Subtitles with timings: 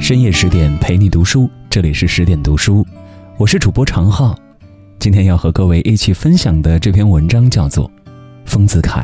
[0.00, 2.84] 深夜十点陪你读书，这里是十点读书，
[3.36, 4.34] 我是主播常浩。
[4.98, 7.86] 今天要和各位一起分享的这篇文章叫做
[8.46, 9.02] 《丰子恺》，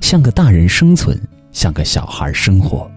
[0.00, 1.16] 像个大人生存，
[1.52, 2.90] 像个小孩生活。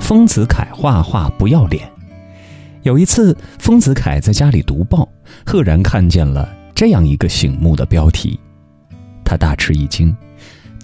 [0.00, 1.86] 丰子恺画画不要脸。
[2.82, 5.06] 有一次，丰子恺在家里读报，
[5.44, 8.40] 赫然看见了这样一个醒目的标题，
[9.22, 10.16] 他大吃一惊。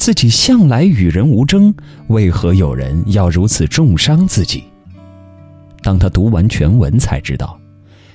[0.00, 1.74] 自己向来与人无争，
[2.06, 4.64] 为何有人要如此重伤自己？
[5.82, 7.60] 当他读完全文，才知道，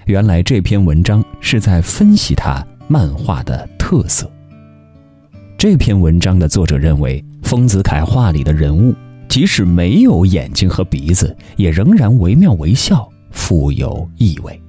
[0.06, 4.28] 原来这篇文章是在分析他漫画的特色。
[5.60, 8.96] 这篇文章的作者认为，丰子恺画里的人物，
[9.28, 14.60] 即使没有眼睛和鼻子，也仍然惟妙惟肖，富有意味。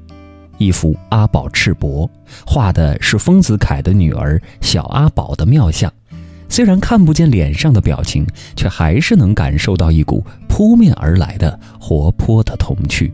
[0.59, 2.07] 一幅阿宝赤膊，
[2.47, 5.91] 画的是丰子恺的女儿小阿宝的妙相。
[6.49, 13.13] 虽然看不见脸上的表情，却还是能感受到一股扑面而来的活泼的童趣。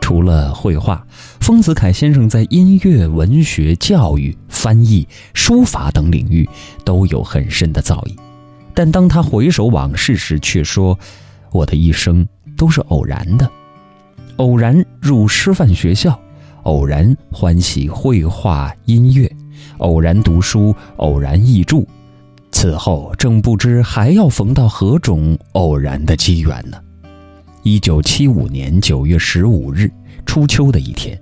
[0.00, 1.06] 除了绘画，
[1.40, 6.46] 丰子恺先生在音乐、文学、教育、翻译、书法等领域
[6.84, 8.14] 都有很深的造诣。
[8.74, 10.98] 但当他回首往事时，却说
[11.52, 13.50] ：“我的一生都是偶然的，
[14.36, 16.18] 偶然入师范学校，
[16.64, 19.30] 偶然欢喜绘画、音乐，
[19.78, 21.82] 偶然读书，偶然译著。”
[22.54, 26.78] 此后，正不知还要逢到何种偶然的机缘呢？
[27.64, 29.90] 一九七五年九月十五日，
[30.24, 31.20] 初秋的一天，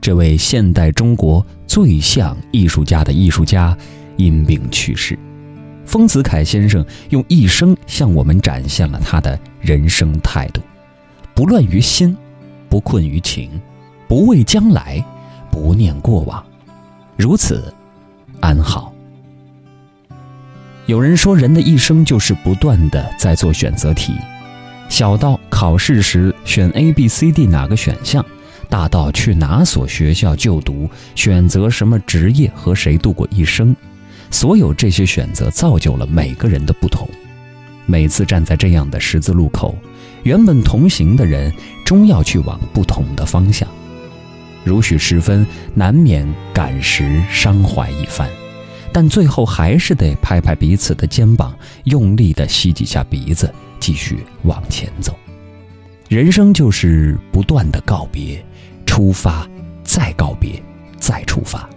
[0.00, 3.76] 这位现代中国最像艺术家的艺术家
[4.16, 5.18] 因病去世。
[5.84, 10.62] 丰子恺先生用一生向我们展现了他的人生态度：
[11.34, 12.16] 不乱于心，
[12.68, 13.50] 不困于情，
[14.06, 15.04] 不畏将来，
[15.50, 16.42] 不念过往，
[17.16, 17.74] 如此，
[18.40, 18.94] 安好。
[20.88, 24.14] 有人说，人的一生就是不断的在做选择题，
[24.88, 28.24] 小到考试时选 A、B、C、D 哪个选项，
[28.70, 33.76] 大到去哪所学校就读，选择什么职业和谁度过一生，
[34.30, 37.06] 所有这些选择造就了每个人的不同。
[37.84, 39.76] 每次站在这样的十字路口，
[40.22, 41.52] 原本同行的人
[41.84, 43.68] 终要去往不同的方向，
[44.64, 48.26] 如许时分，难免感时伤怀一番。
[49.00, 53.48] 但最后还是得拍拍彼此的肩膀，用力的吸几下鼻子，
[53.78, 55.16] 继续往前走。
[56.08, 58.44] 人生就是不断的告别、
[58.86, 59.48] 出发、
[59.84, 60.60] 再告别、
[60.98, 61.70] 再出发。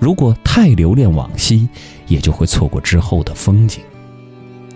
[0.00, 1.68] 如果太留恋往昔，
[2.08, 3.80] 也就会错过之后的风景。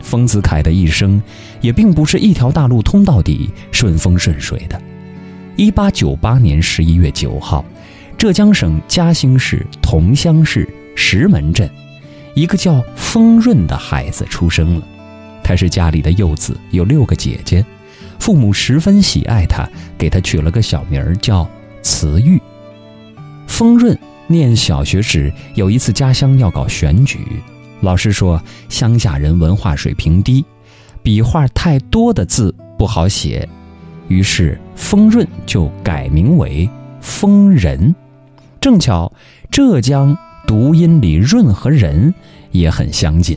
[0.01, 1.21] 丰子恺的一生
[1.61, 4.81] 也并不是一条大路通到底、顺风顺水的。
[5.57, 7.65] 一八九八年十一月九号，
[8.17, 10.73] 浙江省嘉兴市桐乡市。
[10.95, 11.69] 石门镇，
[12.35, 14.87] 一个叫丰润的孩子出生了。
[15.43, 17.65] 他是家里的幼子，有六个姐姐，
[18.19, 19.69] 父母十分喜爱他，
[19.99, 21.47] 给他取了个小名儿叫
[21.83, 22.41] 慈玉。
[23.47, 23.97] 丰润
[24.27, 27.19] 念小学时，有一次家乡要搞选举，
[27.83, 30.45] 老师说乡下人文化水平低，
[31.03, 33.47] 笔画太多的字不好写，
[34.09, 36.69] 于是丰润就改名为
[37.01, 37.95] 丰仁。
[38.61, 39.13] 正巧
[39.51, 40.17] 浙江。
[40.47, 42.13] 读音里“润”和“仁”
[42.53, 43.37] 也很相近。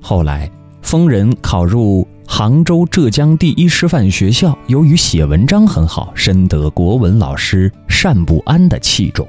[0.00, 0.50] 后来，
[0.82, 7.70] 丰仁考入杭州浙江第一师范学校，由于写文章很好，深得国文老师
[8.02, 9.26] 单不安的器重。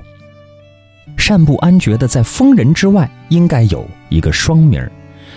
[1.27, 4.81] 单不安觉得在丰仁之外应该有一个双名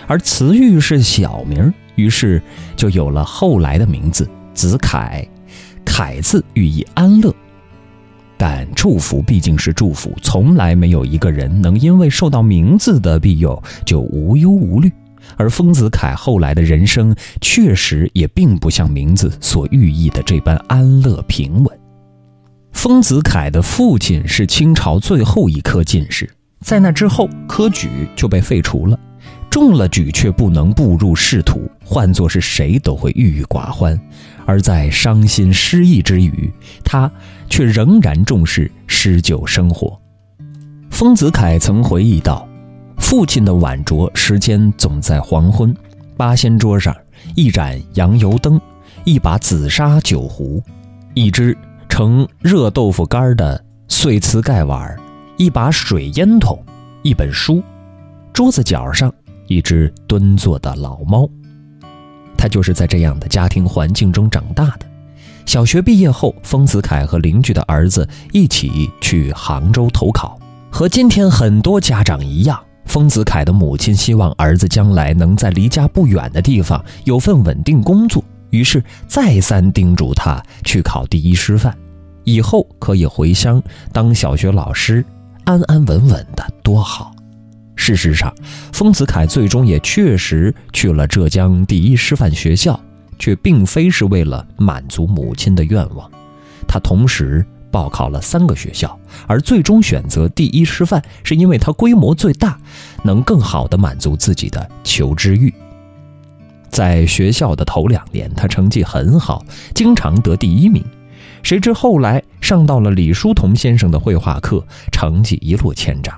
[0.07, 2.41] 而慈玉是小名于是
[2.75, 5.23] 就有了后来的名字子恺。
[5.85, 7.33] 恺字寓意安乐。
[8.37, 14.91] 但祝福毕竟是祝福，从来没有一个人能因为受到名字的庇佑就无忧无虑。
[15.35, 21.79] 而丰子恺后来的人生确实也并不像名字所寓意的这般安乐平稳。
[22.71, 26.29] 丰子恺的父亲是清朝最后一科进士，
[26.61, 28.97] 在那之后科举就被废除了，
[29.49, 33.99] 中了举却不能步入仕途，换作是谁都会郁郁寡欢。
[34.45, 36.51] 而在伤心失意之余，
[36.83, 37.11] 他
[37.49, 39.99] 却仍然重视诗酒生活。
[40.89, 42.47] 丰子恺曾回忆道
[42.97, 45.75] ：“父亲的晚酌时间总在黄昏，
[46.15, 46.95] 八仙桌上
[47.35, 48.59] 一盏洋油灯，
[49.03, 50.63] 一把紫砂酒壶，
[51.13, 51.57] 一只
[51.89, 54.95] 盛热豆腐干的碎瓷盖碗，
[55.35, 56.57] 一把水烟筒，
[57.03, 57.61] 一本书，
[58.31, 59.13] 桌子角上
[59.47, 61.27] 一只蹲坐的老猫。”
[62.37, 64.85] 他就是在这样的家庭环境中长大的。
[65.45, 70.37] 小学毕业后，丰子恺和邻居的儿子一起去杭州投考。
[70.69, 81.75] 和今天很多家长一样，丰子恺的母亲希望儿子将来能在离家不远的地方有份稳定工作，于是再三叮嘱他去考第一师范，
[82.25, 85.03] 以后可以回乡当小学老师，
[85.45, 87.15] 安安稳稳的多好。
[87.77, 88.33] 事实上，
[88.73, 92.77] 丰子恺最终也确实去了浙江第一师范学校，
[93.17, 96.11] 却并非是为了满足母亲的愿望。
[96.67, 102.59] 他同时报考了三个学校，而最终选择第一师范，是因为它规模最大，
[103.03, 105.53] 能更好地满足自己的求知欲。
[106.69, 110.83] 在学校的头两年，他成绩很好，经常得第一名。
[111.43, 116.13] 谁知后来上到了李叔同先生的绘画课，成绩一落千丈。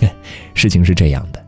[0.54, 1.44] 事情是这样的，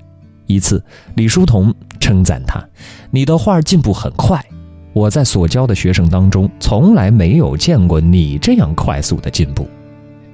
[0.46, 0.82] 一次
[1.14, 2.64] 李叔同称赞他
[3.10, 4.44] ：“你的画进步很快，
[4.92, 9.68] 我在所教的学生当中从来没有见过你这样快速的进步。”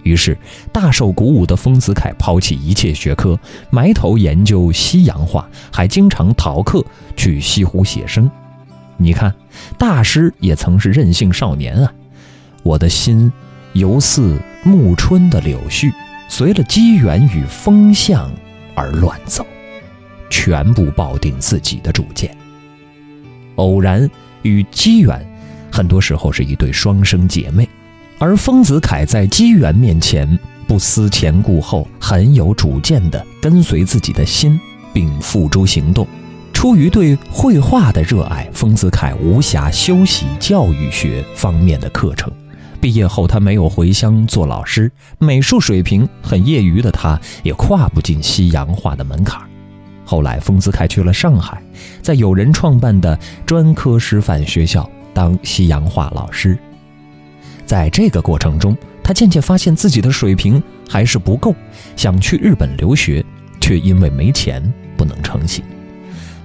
[0.02, 0.36] 于是
[0.72, 3.38] 大受鼓舞的丰子恺抛弃一切学科，
[3.70, 6.84] 埋头研究西洋画，还经常逃课
[7.16, 8.28] 去西湖写生。
[8.96, 9.32] 你看，
[9.78, 11.92] 大师也曾是任性少年啊！
[12.64, 13.32] 我的心
[13.74, 15.92] 犹似暮春的柳絮。
[16.34, 18.32] 随了机缘与风向
[18.74, 19.46] 而乱走，
[20.30, 22.34] 全部抱定自己的主见。
[23.56, 24.08] 偶然
[24.40, 25.22] 与机缘，
[25.70, 27.68] 很多时候是一对双生姐妹，
[28.18, 30.26] 而丰子恺在机缘面前
[30.66, 34.58] 不思前顾后，很有主见地跟随自己的心，
[34.90, 36.08] 并付诸行动。
[36.54, 42.32] 出于对绘画的热爱，丰子恺无暇修习教育学方面的课程。
[42.82, 44.90] 毕业后，他没有回乡做老师，
[45.20, 49.40] 美术水平很业余的他，也跨不进西洋画的门槛。
[50.04, 51.62] 后来，丰子恺去了上海，
[52.02, 56.58] 在有人创办的专科师范学校当西洋画老师。
[57.64, 61.54] 在这个过程中，他渐渐发现自己的水平还是不够，
[61.94, 63.24] 想去日本留学，
[63.60, 64.60] 却因为没钱
[64.96, 65.64] 不能成行。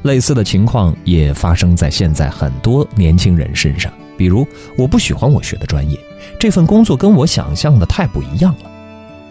[0.04, 3.92] 类似的情况也发生在现在很多年轻人身上。
[4.16, 4.48] 比如，
[4.78, 6.00] 我不喜欢我学的专业，
[6.40, 8.72] 这份工作跟我想象的太不一样了。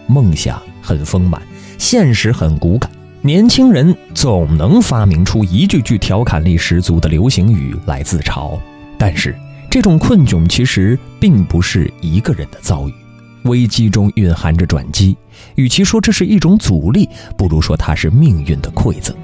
[0.07, 1.41] 梦想很丰满，
[1.77, 2.89] 现实很骨感。
[3.21, 8.57] 年轻人总能发明出一句句调侃力十足的流行语来自嘲，
[8.97, 9.35] 但是
[9.69, 12.93] 这种困窘其实并不是一个人的遭遇，
[13.43, 15.17] 危机中蕴含着转机。
[15.55, 19.15] 与其说这是一种阻力，不如说它是命运的馈赠。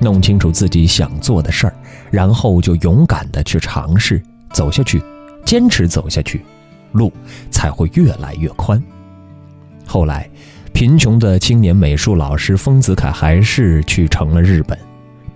[0.00, 1.74] 弄清楚自己想做的事儿，
[2.10, 4.20] 然后就勇敢地去尝试。
[4.52, 5.02] 走下去，
[5.44, 6.44] 坚持走下去，
[6.92, 7.12] 路
[7.50, 8.82] 才会越来越宽。
[9.86, 10.28] 后来，
[10.72, 14.78] 贫穷的青年美术老师丰子恺还是去成了日本。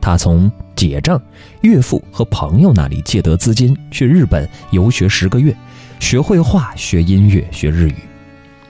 [0.01, 1.21] 他从姐丈、
[1.61, 5.55] 岳父和朋友那里借得资金，去日本游学十个月，
[5.99, 7.95] 学绘画、学音乐、学日语。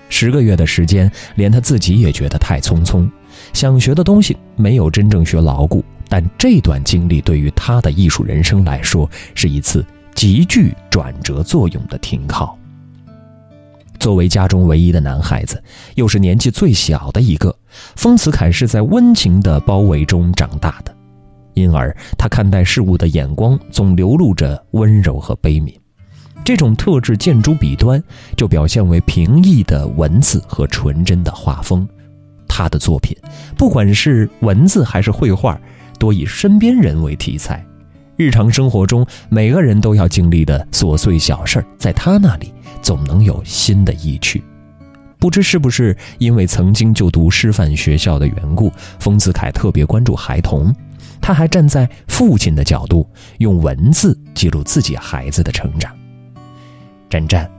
[0.09, 3.09] 十个月的时间，连他自己也觉得太匆匆，
[3.53, 5.85] 想学的东西没有真正学牢固。
[6.09, 9.85] 但这段经历对于他的艺术人生来说，是一次。
[10.13, 12.59] 极具转折作用的停靠。
[14.01, 15.63] 作为家中唯一的男孩子，
[15.95, 17.55] 又是年纪最小的一个，
[17.95, 20.97] 丰子恺是在温情的包围中长大的，
[21.55, 25.73] 因而他看待事物的眼光总流露着温柔和悲悯。
[26.43, 28.03] 这种特质见诸笔端，
[28.35, 31.87] 就表现为平易的文字和纯真的画风。
[32.49, 33.15] 他的作品，
[33.57, 35.61] 不管是文字还是绘画，
[35.99, 37.65] 多以身边人为题材。
[38.17, 44.43] 日常生活中，每个人都要经历的琐碎小事儿，在他那里总能有新的意趣。
[45.19, 50.75] 不知是不是因为曾经就读师范学校的缘故，丰子恺特别关注孩童。
[51.21, 53.07] 他还站在父亲的角度，
[53.39, 55.95] 用文字记录自己孩子的成长。
[57.11, 57.51] 展展，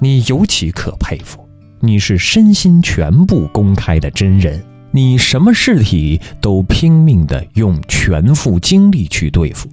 [0.00, 1.48] 你尤其可佩服，
[1.78, 4.60] 你是身心全部公开的真人，
[4.90, 9.68] 你什么事体都拼命的用全副精力去对付。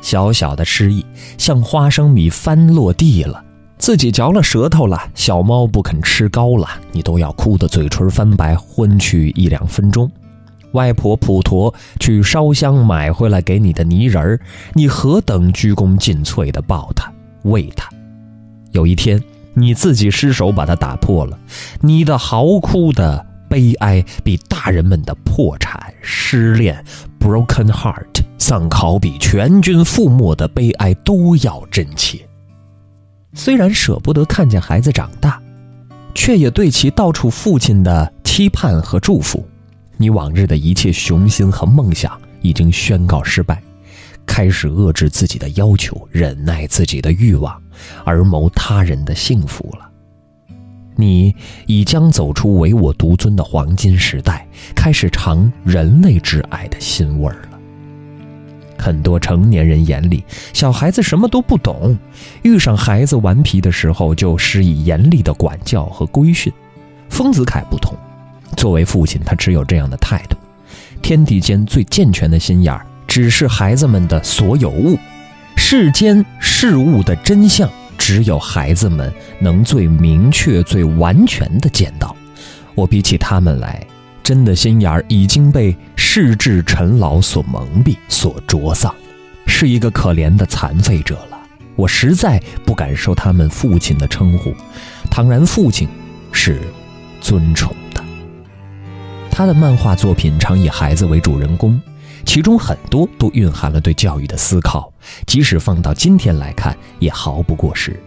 [0.00, 1.04] 小小的失意，
[1.36, 3.44] 像花生米翻落地了，
[3.82, 10.08] 自己嚼了舌头了，小猫不肯吃糕了，你都要哭得嘴唇翻白，昏去一两分钟。
[10.70, 14.40] 外婆普陀去烧香买回来给你的泥人儿，
[14.74, 17.12] 你何等鞠躬尽瘁地抱它、
[17.42, 17.90] 喂它。
[18.70, 19.20] 有一天，
[19.52, 21.36] 你自己失手把它打破了，
[21.80, 26.84] 你的嚎哭的悲哀比大人们的破产、失恋、
[27.18, 28.22] broken heart。
[28.38, 32.24] 丧考比全军覆没的悲哀都要真切。
[33.34, 35.40] 虽然舍不得看见孩子长大，
[36.14, 39.46] 却也对其道出父亲的期盼和祝福。
[39.96, 43.62] 你往日的一切雄心和梦想已经宣告失败，
[44.26, 47.60] 开始遏制自己的要求，忍耐自己的欲望，
[48.04, 49.88] 而谋他人的幸福了。
[50.94, 51.34] 你
[51.66, 57.48] 已将走出唯我独尊的黄金时代，开始尝人类之爱的欣味儿。
[58.82, 61.96] 很多成年人眼里，小孩子什么都不懂，
[62.42, 66.52] 遇上孩子顽皮的时候，就施以严厉的管教和规训。
[67.08, 67.96] 丰子恺不同，
[68.56, 70.36] 作为父亲，他持有这样的态度：
[71.00, 74.96] 天地间最健全的心眼儿，只是孩子们的所有物；
[75.56, 82.16] 世间事物的真相，只有孩子们能最明确、最完全的见到。
[82.74, 83.86] 我比起他们来。
[84.22, 88.94] 真的心眼儿已经被世智尘劳所蒙蔽、所灼丧，
[89.46, 91.38] 是一个可怜的残废者了。
[91.74, 94.54] 我实在不敢受他们父亲的称呼，
[95.10, 95.88] 倘然父亲
[96.30, 96.60] 是
[97.20, 98.04] 尊崇的。
[99.30, 101.80] 他的漫画作品常以孩子为主人公，
[102.24, 104.92] 其中很多都蕴含了对教育的思考，
[105.26, 107.98] 即使放到今天来看，也毫不过时。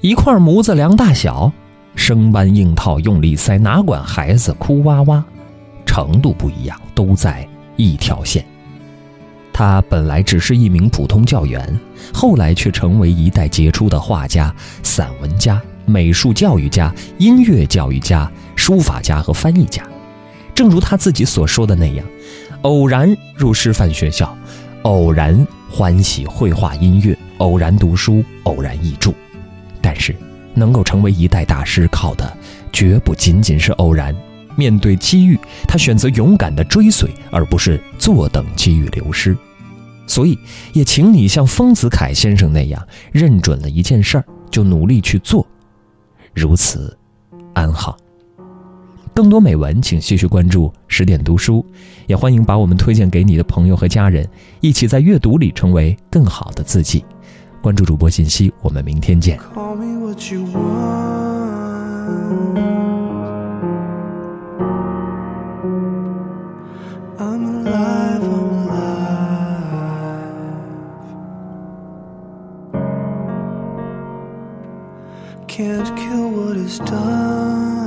[0.00, 1.52] 一块模子量大小，
[1.96, 5.24] 生搬硬套用力塞，哪管孩子哭哇哇。
[5.88, 8.44] 程度不一样，都在一条线。
[9.54, 11.80] 他本来只是一名普通教员，
[12.12, 19.82] 后来却成为一代杰出的画家、散文家、美术教育家、音乐教育家、书法家和翻译家。
[20.54, 22.04] 正如他自己所说的那样
[22.62, 24.36] ：“偶然入师范学校，
[24.82, 29.12] 偶然欢喜绘画音乐，偶然读书，偶然译著。
[29.80, 30.14] 但是，
[30.54, 32.36] 能够成为一代大师，靠的
[32.72, 34.14] 绝不仅仅是偶然。”
[34.58, 35.38] 面对机遇，
[35.68, 39.36] 他选择勇敢地追随，而不是坐等机遇流失。
[40.08, 40.36] 所以，
[40.72, 45.46] 也请你像丰子恺先生那样，认准了一件事儿就努力去做，
[46.34, 46.96] 如此
[47.54, 47.96] 安好。
[49.14, 51.64] 更多美文，请继续关注十点读书，
[52.06, 54.28] 也欢迎把我们推荐给你的朋友和家人，
[54.60, 57.04] 一起在阅读里成为更好的自己。
[57.60, 59.38] 关注主播信息，我们明天见。
[75.58, 77.77] Can't kill what is done.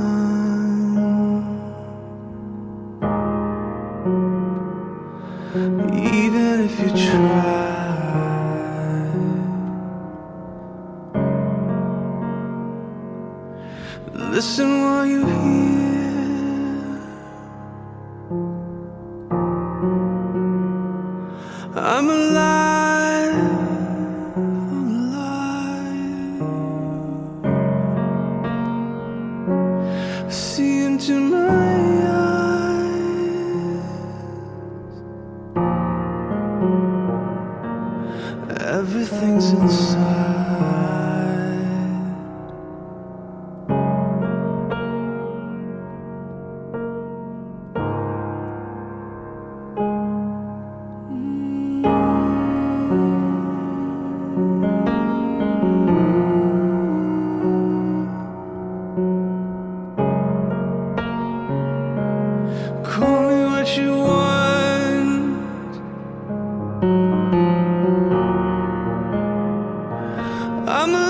[70.64, 71.01] I'm